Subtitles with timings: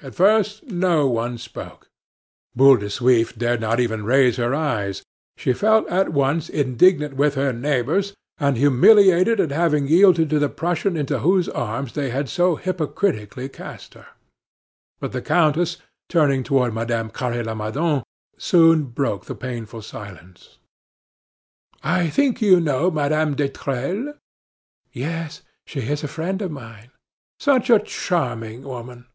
[0.00, 1.90] At first no one spoke.
[2.54, 5.02] Boule de Suif dared not even raise her eyes.
[5.36, 10.48] She felt at once indignant with her neighbors, and humiliated at having yielded to the
[10.48, 14.06] Prussian into whose arms they had so hypocritically cast her.
[15.00, 15.78] But the countess,
[16.08, 18.04] turning toward Madame Carre Lamadon,
[18.36, 20.58] soon broke the painful silence:
[21.82, 24.14] "I think you know Madame d'Etrelles?"
[24.92, 26.92] "Yes; she is a friend of mine."
[27.40, 29.06] "Such a charming woman!"